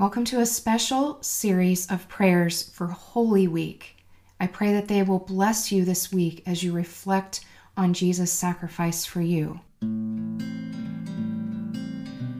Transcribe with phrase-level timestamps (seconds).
[0.00, 3.98] Welcome to a special series of prayers for Holy Week.
[4.40, 7.44] I pray that they will bless you this week as you reflect
[7.76, 9.60] on Jesus' sacrifice for you.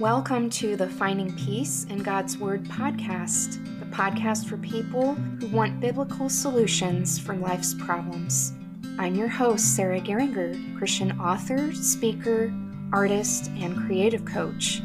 [0.00, 5.78] Welcome to the Finding Peace in God's Word podcast, the podcast for people who want
[5.78, 8.54] biblical solutions for life's problems.
[8.98, 12.50] I'm your host, Sarah Geringer, Christian author, speaker,
[12.94, 14.80] artist, and creative coach.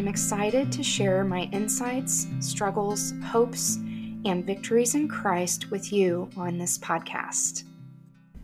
[0.00, 3.76] I'm excited to share my insights, struggles, hopes,
[4.24, 7.64] and victories in Christ with you on this podcast.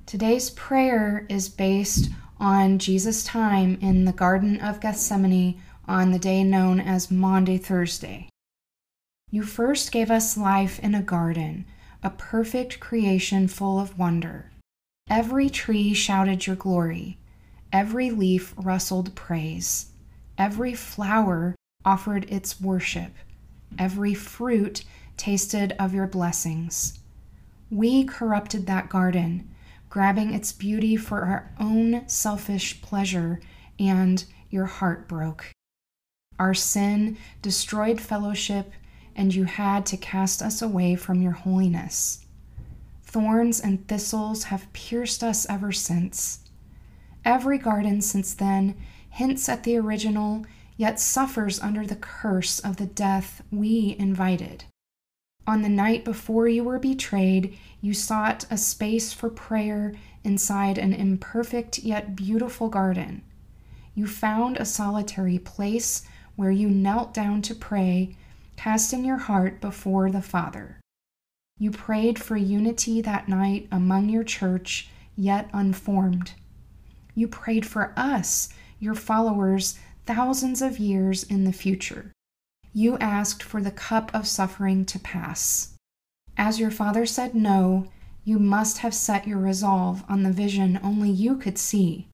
[0.04, 6.44] Today's prayer is based on Jesus' time in the Garden of Gethsemane on the day
[6.44, 8.28] known as Maundy Thursday.
[9.30, 11.64] You first gave us life in a garden,
[12.02, 14.50] a perfect creation full of wonder.
[15.08, 17.16] Every tree shouted your glory,
[17.72, 19.86] every leaf rustled praise.
[20.38, 21.54] Every flower
[21.84, 23.12] offered its worship,
[23.78, 24.84] every fruit
[25.16, 26.98] tasted of your blessings.
[27.70, 29.48] We corrupted that garden,
[29.88, 33.40] grabbing its beauty for our own selfish pleasure,
[33.78, 35.50] and your heart broke.
[36.38, 38.72] Our sin destroyed fellowship,
[39.14, 42.26] and you had to cast us away from your holiness.
[43.04, 46.40] Thorns and thistles have pierced us ever since.
[47.24, 48.76] Every garden since then
[49.16, 50.44] hints at the original,
[50.76, 54.64] yet suffers under the curse of the death we invited.
[55.46, 60.92] On the night before you were betrayed, you sought a space for prayer inside an
[60.92, 63.22] imperfect yet beautiful garden.
[63.94, 66.02] You found a solitary place
[66.34, 68.16] where you knelt down to pray,
[68.56, 70.78] casting your heart before the Father.
[71.58, 76.32] You prayed for unity that night among your church, yet unformed.
[77.14, 82.12] You prayed for us your followers thousands of years in the future.
[82.72, 85.74] You asked for the cup of suffering to pass.
[86.36, 87.88] As your father said no,
[88.24, 92.08] you must have set your resolve on the vision only you could see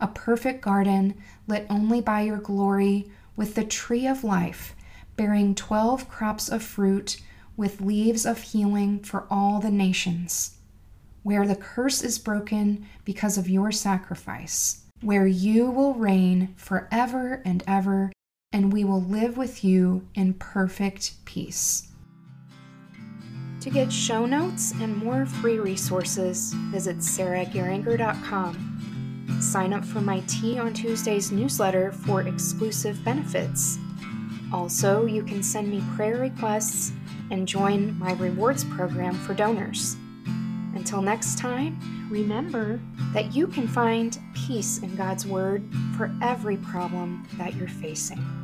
[0.00, 1.14] a perfect garden
[1.46, 4.74] lit only by your glory, with the tree of life
[5.16, 7.20] bearing twelve crops of fruit,
[7.56, 10.58] with leaves of healing for all the nations,
[11.22, 17.62] where the curse is broken because of your sacrifice where you will reign forever and
[17.66, 18.12] ever,
[18.52, 21.88] and we will live with you in perfect peace.
[23.60, 29.38] To get show notes and more free resources, visit sarahgeringer.com.
[29.40, 33.78] Sign up for my Tea on Tuesdays newsletter for exclusive benefits.
[34.52, 36.92] Also, you can send me prayer requests
[37.30, 39.96] and join my rewards program for donors.
[40.84, 41.78] Until next time,
[42.10, 42.78] remember
[43.14, 48.43] that you can find peace in God's Word for every problem that you're facing.